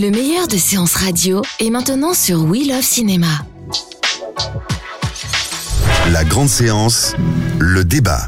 [0.00, 3.44] Le meilleur de séances radio est maintenant sur We Love Cinéma.
[6.10, 7.14] La grande séance,
[7.58, 8.26] le débat.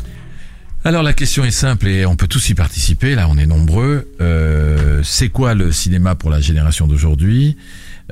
[0.85, 4.07] Alors la question est simple et on peut tous y participer, là on est nombreux.
[4.21, 7.57] Euh, c'est quoi le cinéma pour la génération d'aujourd'hui?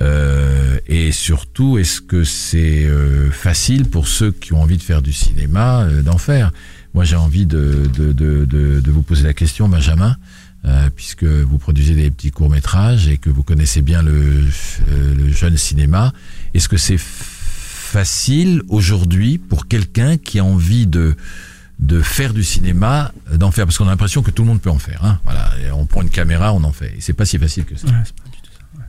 [0.01, 5.03] Euh, Et surtout, est-ce que c'est euh, facile pour ceux qui ont envie de faire
[5.03, 6.51] du cinéma euh, d'en faire?
[6.95, 10.17] Moi j'ai envie de, de, de, de, de vous poser la question, Benjamin,
[10.65, 14.45] euh, puisque vous produisez des petits courts-métrages et que vous connaissez bien le,
[14.89, 16.13] euh, le jeune cinéma.
[16.52, 21.17] Est-ce que c'est facile aujourd'hui pour quelqu'un qui a envie de
[21.79, 24.61] de faire du cinéma, euh, d'en faire, parce qu'on a l'impression que tout le monde
[24.61, 25.02] peut en faire.
[25.02, 25.19] Hein.
[25.25, 26.93] Voilà, on prend une caméra, on en fait.
[26.99, 27.87] Et c'est pas si facile que ça.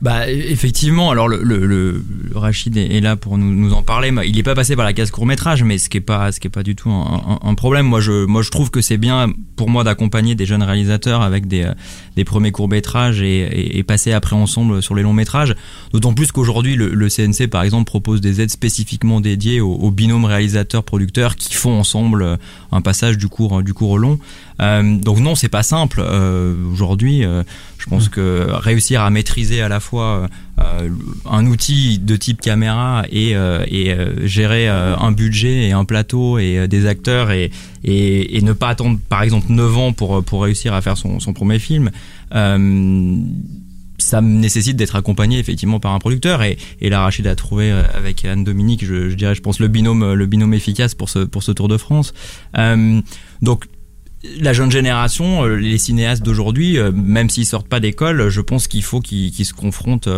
[0.00, 4.12] Bah e- effectivement, alors le, le, le- Rachid est là pour nous, nous en parler.
[4.24, 6.40] Il n'est pas passé par la case court métrage, mais ce qui est pas ce
[6.40, 7.86] qui est pas du tout un, un- un problème.
[7.86, 11.46] Moi je moi je trouve que c'est bien pour moi d'accompagner des jeunes réalisateurs avec
[11.46, 11.74] des euh,
[12.16, 15.54] des premiers courts métrages et, et, et passer après ensemble sur les longs métrages.
[15.92, 19.90] D'autant plus qu'aujourd'hui le, le CNC par exemple propose des aides spécifiquement dédiées aux, aux
[19.90, 22.36] binômes réalisateurs producteurs qui font ensemble euh,
[22.72, 24.18] un passage du court du court au long.
[24.60, 27.24] Euh, donc non, c'est pas simple euh, aujourd'hui.
[27.24, 27.42] euh,
[27.78, 30.28] je pense que réussir à maîtriser à la fois
[30.60, 30.90] euh,
[31.24, 36.68] un outil de type caméra et, euh, euh, gérer un budget et un plateau et
[36.68, 37.50] des acteurs et,
[37.84, 41.90] ne pas attendre par exemple 9 ans pour, réussir à faire son, premier film.
[43.98, 48.84] Ça nécessite d'être accompagné effectivement par un producteur et, et a trouvé avec Anne Dominique
[48.84, 51.76] je, dirais je pense le binôme le binôme efficace pour ce pour ce Tour de
[51.76, 52.12] France
[53.42, 53.66] donc
[54.40, 58.68] la jeune génération, euh, les cinéastes d'aujourd'hui, euh, même s'ils sortent pas d'école, je pense
[58.68, 60.08] qu'il faut qu'ils se confrontent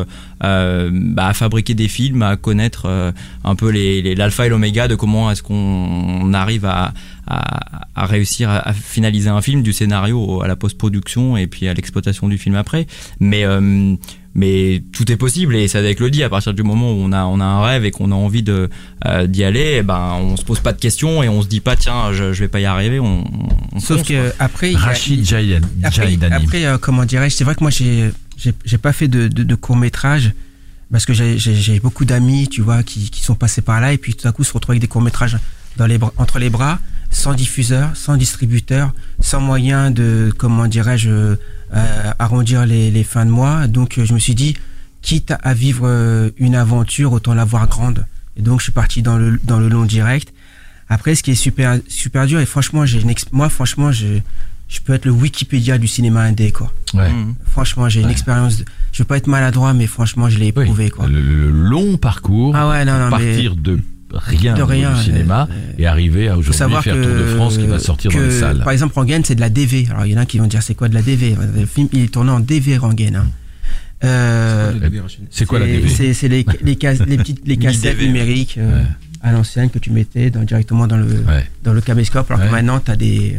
[0.42, 3.12] euh, bah, à fabriquer des films, à connaître
[3.44, 6.92] un peu les les- l'alpha et l'oméga de comment est-ce qu'on arrive à,
[7.26, 11.68] à, à réussir à, à finaliser un film du scénario à la post-production et puis
[11.68, 12.86] à l'exploitation du film après.
[13.20, 13.94] Mais euh,
[14.36, 17.24] mais tout est possible et Sadek le dit à partir du moment où on a
[17.24, 18.68] on a un rêve et qu'on a envie de
[19.06, 21.60] euh, d'y aller, eh ben on se pose pas de questions et on se dit
[21.60, 22.98] pas tiens je, je vais pas y arriver.
[22.98, 23.24] On,
[23.72, 24.36] on Sauf fonce, que quoi.
[24.40, 27.70] après, il y a- Rachid Jaïdan- après, après euh, comment dirais-je, c'est vrai que moi
[27.70, 30.32] j'ai j'ai j'ai pas fait de, de, de court métrage
[30.90, 33.92] parce que j'ai j'ai j'ai beaucoup d'amis, tu vois, qui, qui sont passés par là
[33.92, 35.36] et puis tout à coup se retrouvent avec des courts métrages
[35.76, 36.78] dans les bras- entre les bras,
[37.10, 41.36] sans diffuseur, sans distributeur, sans moyen de comment dirais-je euh,
[42.18, 43.66] arrondir les, les fins de mois.
[43.66, 44.56] Donc euh, je me suis dit,
[45.02, 48.06] quitte à vivre euh, une aventure, autant la voir grande.
[48.36, 50.32] Et donc je suis parti dans le dans le long direct.
[50.88, 54.06] Après, ce qui est super super dur et franchement, j'ai une ex- moi franchement, je
[54.68, 56.72] je peux être le Wikipédia du cinéma indé quoi.
[56.94, 57.10] Ouais.
[57.10, 57.34] Mhm.
[57.50, 58.58] Franchement, j'ai une expérience.
[58.58, 58.64] De...
[58.92, 60.62] Je veux pas être maladroit, mais franchement, je l'ai Oui.
[60.64, 61.06] éprouvé quoi.
[61.06, 63.80] Le, le long parcours, Ah ouais, non, non, mais partir de
[64.12, 67.58] rien, de rien, du cinéma euh, et arriver à aujourd'hui faire que Tour de France
[67.58, 68.58] qui va sortir que, dans les salles.
[68.62, 69.88] Par exemple, Rangen, c'est de la DV.
[69.90, 71.88] Alors il y en a qui vont dire c'est quoi de la DV Le film
[71.92, 73.16] il est tourné en DV Rangen.
[73.16, 73.26] Hein.
[74.02, 74.72] Euh,
[75.30, 78.06] C'est quoi la DV C'est les les, cas- les petites les cassettes DV.
[78.08, 78.86] numériques euh, Ouais.
[79.22, 81.46] à l'ancienne que tu mettais dans- directement dans le Ouais.
[81.62, 82.30] dans le caméscope.
[82.30, 82.46] Alors Ouais.
[82.48, 83.36] que maintenant t'as des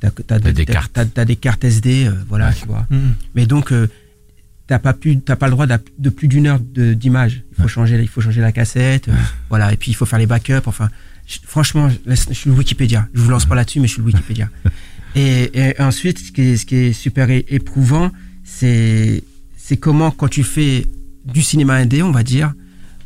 [0.00, 0.92] t'as t'as T'as des cartes.
[0.92, 2.54] t'as- t'as des cartes SD, euh, voilà, Ouais.
[2.60, 2.86] tu vois.
[3.34, 3.88] Mais donc euh,
[4.66, 7.42] t'as pas pu pas le droit de plus d'une heure d'image.
[7.58, 9.12] Il faut changer il faut changer la cassette, euh,
[9.48, 9.72] voilà.
[9.72, 10.66] Et puis il faut faire les backups.
[10.66, 10.88] Enfin,
[11.26, 13.08] je- franchement, je, suis le Wikipédia.
[13.14, 14.48] Je vous lance pas là-dessus, mais je suis le Wikipédia.
[15.14, 18.10] et, et ensuite, ce qui est, ce qui est super éprouvant,
[18.44, 19.22] c'est
[19.56, 20.86] c'est comment quand tu fais
[21.24, 22.52] du cinéma indé, on va dire,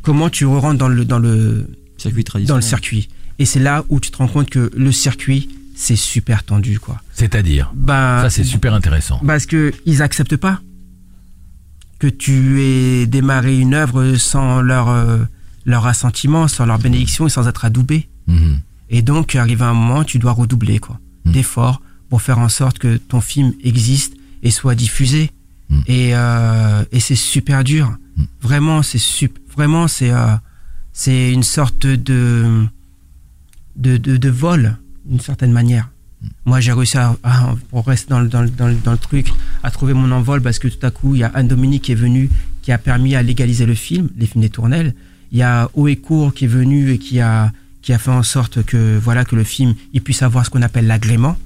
[0.01, 1.67] comment tu rentres dans le dans le
[1.97, 3.09] circuit dans le circuit.
[3.39, 7.01] Et c'est là où tu te rends compte que le circuit, c'est super tendu, quoi.
[7.13, 7.71] C'est-à-dire?
[7.73, 9.21] Ben, Ça, c'est super intéressant.
[9.25, 10.59] parce que ils acceptent pas
[11.99, 15.19] que tu aies démarré une œuvre sans leur euh,
[15.65, 18.07] leur assentiment, sans leur bénédiction et sans être adoubé.
[18.27, 18.59] Mhm.
[18.89, 21.31] Et donc, arrivé à un moment, tu dois redoubler quoi, Mm.
[21.33, 25.29] d'efforts pour faire en sorte que ton film existe et soit diffusé.
[25.69, 25.79] Mm.
[25.87, 27.95] Et, euh, et c'est super dur.
[28.41, 30.35] Vraiment, c'est sup- vraiment c'est euh,
[30.93, 32.65] c'est une sorte de
[33.75, 35.89] de, de, de vol d'une certaine manière.
[36.45, 38.97] Moi, j'ai réussi à, à- pour rester dans le, dans, le, dans, le, dans le
[38.97, 39.31] truc,
[39.63, 41.95] à trouver mon envol parce que tout à coup, il y a Anne-Dominique qui est
[41.95, 42.29] venue,
[42.61, 44.93] qui a permis à légaliser le film, les films des tournelles.
[45.31, 47.51] Il y a Oecourt qui est venu et qui a,
[47.81, 50.61] qui a fait en sorte que, voilà, que le film, il puisse avoir ce qu'on
[50.61, 51.37] appelle l'agrément.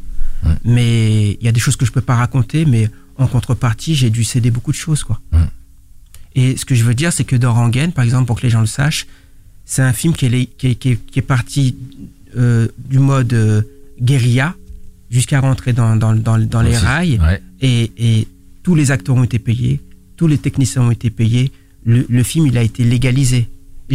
[0.44, 0.56] Ouais.
[0.66, 4.10] Mais il y a des choses que je peux pas raconter, mais en contrepartie, j'ai
[4.10, 5.20] dû céder beaucoup de choses, quoi.
[5.32, 5.40] Ouais.
[6.36, 8.50] Et ce que je veux dire, c'est que dans Rangen, par exemple, pour que les
[8.50, 9.06] gens le sachent,
[9.66, 11.76] c'est un film qui est, qui est, qui est, qui est parti
[12.36, 13.62] euh, du mode euh,
[14.02, 14.56] guérilla
[15.14, 17.20] jusqu'à rentrer dans, dans, dans, dans les rails.
[17.22, 17.42] Ouais.
[17.62, 18.28] Et, et
[18.64, 19.80] tous les acteurs ont été payés,
[20.18, 21.52] tous les techniciens ont été payés.
[21.86, 23.48] Le, le film, il a été légalisé.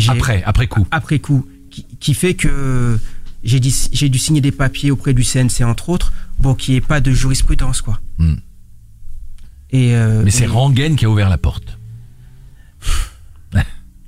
[0.08, 0.86] Après, après coup.
[0.92, 2.98] après coup, qui, qui fait que
[3.42, 3.70] j'ai dû,
[4.18, 6.12] signer des papiers auprès du CNC entre autres,
[6.42, 8.00] pour qu'il n'y ait pas de jurisprudence quoi.
[8.18, 8.34] Hmm.
[9.70, 11.78] Et euh, Mais c'est Rangen qui a ouvert la porte.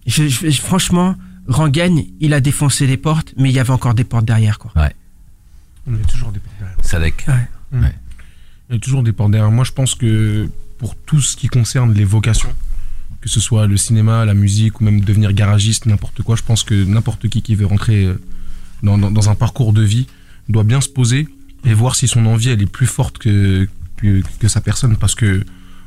[0.06, 1.16] je- je- je- franchement,
[1.48, 4.72] Rangen, il a défoncé les portes, mais il y avait encore des portes derrière quoi.
[5.86, 6.56] Il y a toujours des portes
[6.90, 7.25] Sadek.
[8.69, 9.50] Il y a toujours des portes derrière.
[9.50, 10.48] Moi, je pense que
[10.78, 12.52] pour tout ce qui concerne les vocations,
[13.20, 16.62] que ce soit le cinéma, la musique ou même devenir garagiste, n'importe quoi, je pense
[16.64, 18.20] que n'importe qui qui veut rentrer euh,
[18.82, 20.06] dans, dans- dans un parcours de vie
[20.48, 21.28] doit bien se poser
[21.64, 24.96] et voir si son envie elle est plus forte que, que, que sa personne.
[24.96, 25.44] Parce que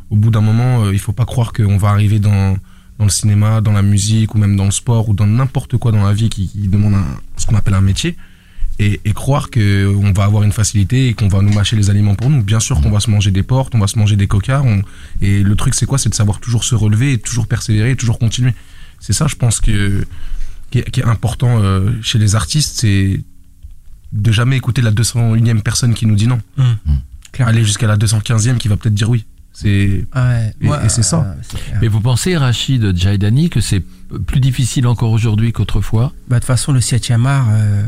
[0.09, 2.55] au bout d'un moment, euh, il faut pas croire qu'on va arriver dans,
[2.99, 5.91] dans le cinéma, dans la musique ou même dans le sport ou dans n'importe quoi
[5.91, 8.15] dans la vie qui, qui demande un- ce qu'on appelle un métier
[8.79, 11.89] et, et croire que on va avoir une facilité et qu'on va nous mâcher les
[11.89, 12.41] aliments pour nous.
[12.43, 14.65] Bien sûr qu'on va se manger des portes, on va se manger des cocards.
[14.65, 14.81] on-
[15.21, 15.97] et le truc, c'est quoi?
[15.97, 18.53] C'est de savoir toujours se relever, et toujours persévérer, et toujours continuer.
[18.99, 20.05] C'est ça, je pense, que,
[20.71, 23.21] qui, est, qui est important euh, chez les artistes, c'est
[24.11, 26.39] de jamais écouter la 201e personne qui nous dit non.
[27.31, 27.51] Clairement.
[27.51, 29.25] Aller jusqu'à la 215e qui va peut-être dire oui.
[29.53, 31.35] C'est Ouais, Et- et c'est ça.
[31.37, 31.75] euh.
[31.81, 33.83] Mais vous pensez, Rachid Djaidani, que c'est
[34.25, 36.11] plus difficile encore aujourd'hui qu'autrefois?
[36.27, 37.83] Bah, de toute façon, le 7e art, euh,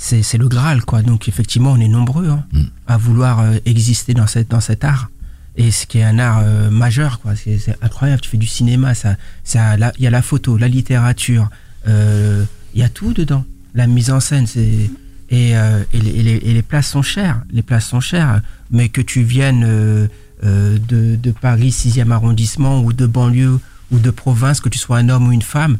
[0.00, 1.02] c'est le Graal, quoi.
[1.02, 2.62] Donc, effectivement, on est nombreux hein, Mm.
[2.86, 5.10] à vouloir euh, exister dans, cette, dans cet art.
[5.56, 7.32] Et ce qui est un art euh, majeur, quoi.
[7.36, 8.20] C'est incroyable.
[8.20, 11.50] Tu fais du cinéma, ça, ça, il y a la photo, la littérature,
[11.88, 13.44] euh, il y a tout dedans.
[13.74, 14.88] La mise en scène, c'est.
[15.30, 15.54] Et, et,
[15.92, 17.42] les, et les- et les places sont chères.
[17.50, 18.40] Les places sont chères.
[18.70, 20.08] Mais que tu viennes
[20.42, 23.58] de, de Paris 6e arrondissement ou de banlieue
[23.90, 25.76] ou de province, que tu sois un homme ou une femme,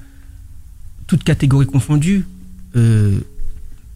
[1.07, 2.27] toutes catégories confondues,
[2.77, 3.21] euh,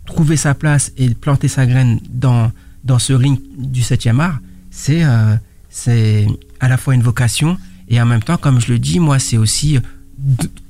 [0.07, 2.51] trouver sa place et planter sa graine dans,
[2.85, 4.39] dans ce ring du 7e art,
[4.71, 5.37] c'est euh,
[5.71, 6.27] c'est
[6.61, 7.59] à la fois une vocation
[7.89, 9.79] et en même temps, comme je le dis, moi, c'est aussi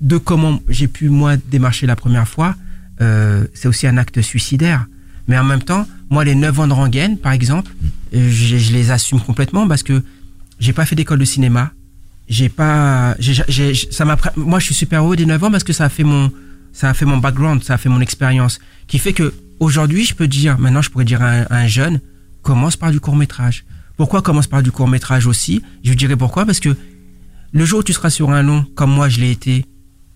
[0.01, 2.57] de, comment j'ai pu, moi, démarcher la première fois,
[3.01, 4.87] euh, c'est aussi un acte suicidaire.
[5.29, 7.71] Mais en même temps, moi, les 9 ans de rengaine, par exemple,
[8.13, 10.03] je, les assume complètement parce que
[10.59, 11.71] j'ai pas fait d'école de cinéma.
[12.29, 13.17] J'ai pas,
[13.91, 16.05] ça m'a, moi, je suis super heureux des 9 ans parce que ça a fait
[16.05, 16.33] mon,
[16.73, 20.15] ça a fait mon background, ça a fait mon expérience, qui fait que aujourd'hui, je
[20.15, 22.01] peux dire, maintenant, je pourrais dire à un, jeune,
[22.43, 23.65] commence par du court métrage.
[23.97, 25.63] Pourquoi commence par du court métrage aussi?
[25.85, 26.77] Je vous dirai pourquoi, parce que
[27.53, 29.67] le jour où tu seras sur un long, comme moi je l'ai été,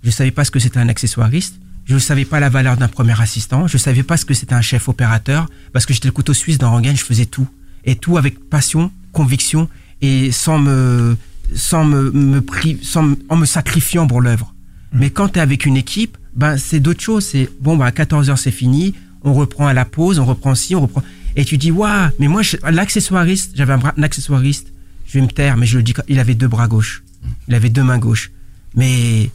[0.02, 3.20] je savais pas ce que c'était un accessoiriste, je savais pas la valeur d'un premier
[3.20, 6.34] assistant, je savais pas ce que c'était un chef opérateur, parce que j'étais le couteau
[6.34, 7.46] suisse dans Rangen, je faisais tout.
[7.84, 9.68] Et tout avec passion, conviction,
[10.00, 11.16] et sans me,
[11.54, 12.42] sans me,
[12.82, 14.55] sans en me sacrifiant pour l'œuvre.
[14.98, 17.24] Mais quand tu es avec une équipe, ben, c'est d'autres choses.
[17.24, 18.94] C'est bon, ben, à 14h, c'est fini.
[19.22, 21.02] On reprend à la pause, on reprend ci, on reprend.
[21.36, 24.68] Et tu dis, waouh, mais moi, l'accessoiriste, j'avais un, bras- un accessoiriste,
[25.06, 27.02] je vais me taire, mais je le dis, il avait deux bras gauches.
[27.48, 28.30] Il avait deux mains gauches.
[28.74, 29.30] Mais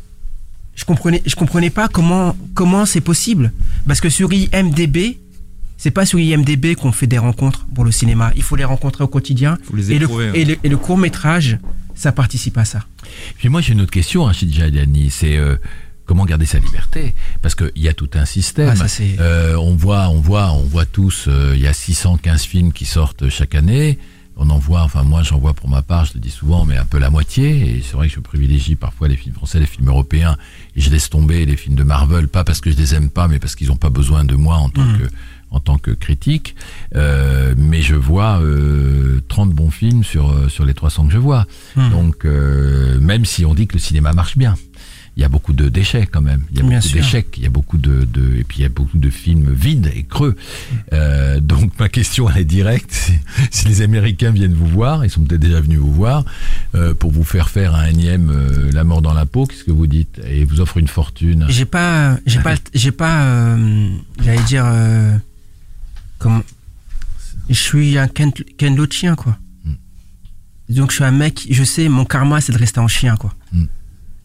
[0.75, 3.51] je comprenais, je comprenais pas comment, comment c'est possible.
[3.87, 5.17] Parce que sur IMDB,
[5.77, 8.31] c'est pas sur IMDB qu'on fait des rencontres pour le cinéma.
[8.35, 9.57] Il faut les rencontrer au quotidien.
[9.63, 10.39] Faut les et, le, éprouver, ouais.
[10.39, 11.57] et, le, et le court métrage,
[12.01, 12.85] ça participe à ça.
[13.37, 15.55] Puis moi j'ai une autre question, Rachid Djaidani, c'est euh,
[16.05, 17.13] comment garder sa liberté?
[17.41, 18.69] Parce qu'il y a tout un système.
[18.71, 18.87] Ah, ça,
[19.19, 21.25] Euh, on voit, on voit, on voit tous.
[21.27, 23.97] euh, Il y a 615 films qui sortent chaque année.
[24.37, 26.75] On en voit, enfin moi j'en vois pour ma part, je le dis souvent, mais
[26.77, 27.75] un peu la moitié.
[27.77, 30.35] Et c'est vrai que je privilégie parfois les films français, les films européens,
[30.75, 33.27] et je laisse tomber les films de Marvel, pas parce que je les aime pas,
[33.27, 35.03] mais parce qu'ils n'ont pas besoin de moi en tant que
[35.51, 36.55] en tant que critique.
[36.95, 41.17] Euh, mais je vois euh, 30 bons films sur euh, sur les 300 que je
[41.17, 41.45] vois.
[41.75, 44.55] Donc euh, même si on dit que le cinéma marche bien.
[45.17, 46.43] Il y a beaucoup de déchets quand même.
[46.51, 47.33] Il y a Bien beaucoup d'échecs.
[47.35, 49.91] Il y a beaucoup de, de et puis il y a beaucoup de films vides
[49.93, 50.37] et creux.
[50.93, 52.91] Euh, donc ma question elle est directe.
[52.93, 53.13] Si,
[53.51, 56.23] si les Américains viennent vous voir, ils sont peut-être déjà venus vous voir
[56.75, 59.45] euh, pour vous faire faire un énième euh, La mort dans la peau.
[59.45, 60.21] Qu'est-ce que vous dites?
[60.29, 61.45] Et vous offrent une fortune.
[61.49, 63.89] J'ai pas, j'ai pas, j'ai pas, euh,
[64.23, 65.17] j'allais dire, euh,
[66.21, 66.43] comment,
[67.49, 69.37] je suis un Ken, Ken l'autre chien, quoi.
[70.69, 73.33] Donc je suis un mec, je sais, mon karma c'est de rester en chien, quoi.
[73.51, 73.65] Mm.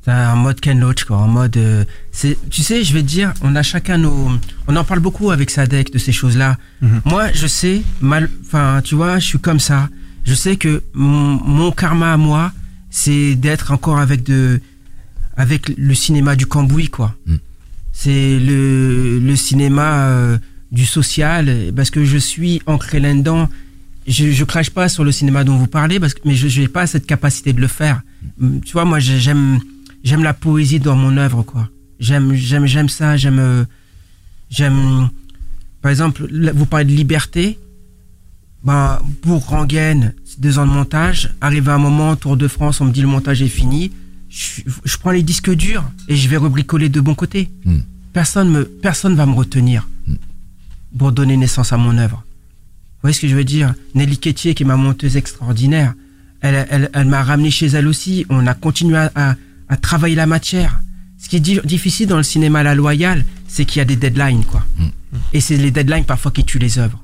[0.04, 1.16] C'est un mode Ken Loach, quoi.
[1.16, 4.30] En mode, euh, c'est, tu sais, je vais te dire, on a chacun nos,
[4.68, 6.58] on en parle beaucoup avec Sadek de ces choses-là.
[7.04, 9.88] Moi, je sais, mal, enfin, tu vois, je suis comme ça.
[10.22, 12.52] Je sais que mon, mon karma à moi,
[12.88, 14.60] c'est d'être encore avec de,
[15.36, 17.16] avec le cinéma du cambouis, quoi.
[17.92, 20.38] C'est le, le cinéma euh,
[20.72, 23.48] du social, parce que je suis ancré là-dedans
[24.08, 26.68] je, je crache pas sur le cinéma dont vous parlez, parce que, mais je n'ai
[26.68, 28.02] pas cette capacité de le faire.
[28.38, 29.58] Mm, Tu vois, moi, j'ai- j'aime,
[30.04, 31.68] j'aime la poésie dans mon œuvre, quoi.
[31.98, 33.16] J'aime, j'aime, j'aime ça.
[33.16, 33.64] J'aime, euh,
[34.48, 35.08] j'aime.
[35.82, 37.58] Par exemple, vous parlez de liberté.
[38.62, 41.34] Ben, pour Rangaine, c'est deux ans de montage.
[41.40, 43.90] Arrivé un moment, Tour de France, on me dit le montage est fini.
[44.28, 47.48] Je, je prends les disques durs et je vais rebricoler de bon côté.
[47.64, 47.78] Hmm.
[48.12, 49.88] Personne me, personne va me retenir
[50.98, 52.22] pour donner naissance à mon œuvre.
[52.26, 53.74] Vous voyez ce que je veux dire?
[53.94, 55.94] Nelly Quétier, qui est ma monteuse extraordinaire,
[56.40, 58.26] elle, elle, elle m'a ramené chez elle aussi.
[58.28, 59.34] On a continué à, à,
[59.68, 60.80] à travailler la matière.
[61.18, 63.84] Ce qui est di- difficile dans le cinéma à la loyale, c'est qu'il y a
[63.84, 64.62] des deadlines, quoi.
[65.32, 67.02] Et c'est les deadlines parfois qui tuent les œuvres.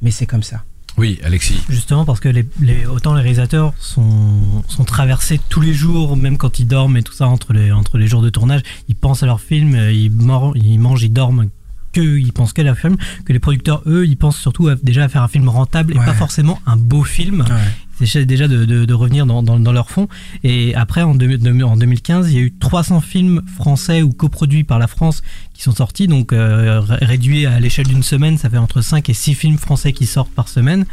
[0.00, 0.64] Mais c'est comme ça.
[0.98, 1.60] Oui, Alexis.
[1.70, 6.36] Justement parce que les, les- autant les réalisateurs sont, sont traversés tous les jours, même
[6.36, 9.22] quand ils dorment et tout ça, entre les, entre les jours de tournage, ils pensent
[9.22, 11.48] à leur film, euh, ils mangent, ils dorment,
[11.92, 15.04] que ils pensent qu'à leur film, que les producteurs, eux, ils pensent surtout à- déjà
[15.04, 16.04] à faire un film rentable et Ouais.
[16.04, 17.40] pas forcément un beau film.
[17.42, 18.04] Ouais.
[18.04, 20.08] C'est déjà de, de, de revenir dans, dans, dans leur fond.
[20.42, 24.10] Et après, en, deux- de- en 2015, il y a eu 300 films français ou
[24.12, 25.22] coproduits par la France
[25.54, 26.08] qui sont sortis.
[26.08, 29.58] Donc, euh, ré- réduit à l'échelle d'une semaine, ça fait entre 5 et 6 films
[29.58, 30.84] français qui sortent par semaine.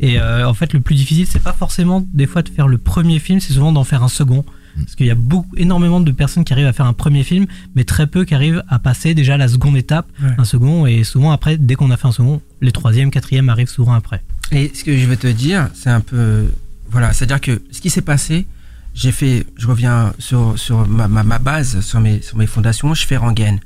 [0.00, 2.76] Et euh, en fait, le plus difficile, c'est pas forcément des fois de faire le
[2.78, 4.44] premier film, c'est souvent d'en faire un second.
[4.76, 7.46] Parce qu'il y a beaucoup, énormément de personnes qui arrivent à faire un premier film,
[7.74, 10.30] mais très peu qui arrivent à passer déjà la seconde étape, Ouais.
[10.38, 10.86] un second.
[10.86, 14.22] Et souvent, après, dès qu'on a fait un second, les troisième, quatrième arrivent souvent après.
[14.52, 16.46] Et ce que je vais te dire, c'est un peu.
[16.90, 18.46] Voilà, c'est-à-dire que ce qui s'est passé,
[18.94, 19.46] j'ai fait.
[19.56, 23.16] Je reviens sur, sur ma, ma, ma base, sur mes, sur mes fondations, je fais
[23.16, 23.60] Rangaine.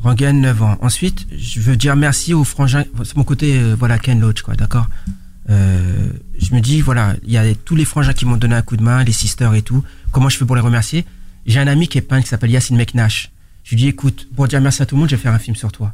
[0.00, 0.76] Rangaine, 9 ans.
[0.82, 2.84] Ensuite, je veux dire merci aux frangins.
[3.04, 4.86] C'est mon côté, euh, voilà, Ken Loach, quoi, d'accord?
[5.48, 8.62] Euh, Je me dis, voilà, il y a tous les frangins qui m'ont donné un
[8.62, 9.82] coup de main, les sisters et tout.
[10.16, 11.04] Comment je fais pour les remercier?
[11.44, 13.30] J'ai un ami qui est peintre qui s'appelle Yacine McNash.
[13.64, 15.38] Je lui dis, écoute, pour dire merci à tout le monde, je vais faire un
[15.38, 15.92] film sur toi.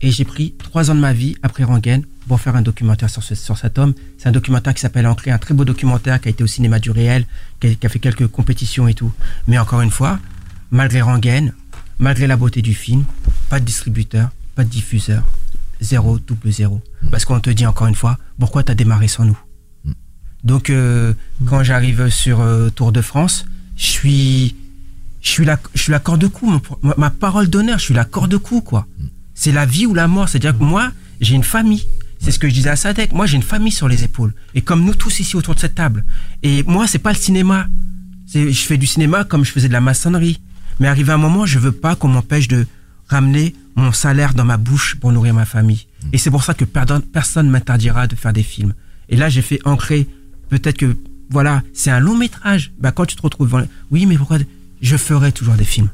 [0.00, 3.20] Et j'ai pris trois ans de ma vie après Rangaine pour faire un documentaire sur,
[3.20, 3.94] sur cet homme.
[4.16, 6.78] C'est un documentaire qui s'appelle Ancré, un très beau documentaire qui a été au cinéma
[6.78, 7.26] du réel,
[7.58, 9.12] qui a, qui a fait quelques compétitions et tout.
[9.48, 10.20] Mais encore une fois,
[10.70, 11.52] malgré Rangaine,
[11.98, 13.02] malgré la beauté du film,
[13.48, 15.24] pas de distributeur, pas de diffuseur,
[15.80, 16.80] zéro, double zéro.
[17.10, 19.38] Parce qu'on te dit encore une fois, pourquoi t'as démarré sans nous?
[20.44, 21.12] Donc, euh,
[21.46, 23.44] quand j'arrive sur euh, Tour de France,
[23.76, 24.56] je suis,
[25.20, 28.04] je suis la, je suis la corde cou, mon- ma, parole d'honneur, je suis la
[28.04, 28.86] corde cou, quoi.
[29.34, 30.28] C'est la vie ou la mort.
[30.28, 30.90] C'est-à-dire que moi,
[31.20, 31.86] j'ai une famille.
[32.20, 33.12] C'est ce que je disais à Sadek.
[33.12, 34.34] Moi, j'ai une famille sur les épaules.
[34.54, 36.04] Et comme nous tous ici autour de cette table.
[36.42, 37.66] Et moi, c'est pas le cinéma.
[38.34, 40.40] Je fais du cinéma comme je faisais de la maçonnerie.
[40.80, 42.66] Mais arrivé un moment, je veux pas qu'on m'empêche de
[43.08, 45.86] ramener mon salaire dans ma bouche pour nourrir ma famille.
[46.12, 48.74] Et c'est pour ça que personne m'interdira de faire des films.
[49.08, 50.08] Et là, j'ai fait ancrer.
[50.48, 50.96] Peut-être que,
[51.30, 52.72] voilà, c'est un long métrage.
[52.78, 54.38] Bah, quand tu te retrouves devant, oui, mais pourquoi,
[54.80, 55.90] je ferai toujours des films?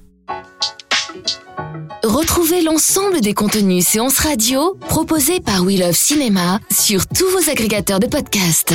[2.03, 7.99] Retrouvez l'ensemble des contenus séances radio proposés par We Love Cinéma sur tous vos agrégateurs
[7.99, 8.75] de podcasts.